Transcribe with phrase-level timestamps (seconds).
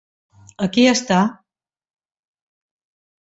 [0.67, 1.19] Aquí està.